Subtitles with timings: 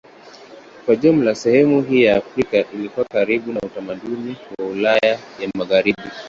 [0.85, 6.01] Kwa jumla sehemu hii ya Afrika ilikuwa karibu na utamaduni wa Ulaya ya Magharibi.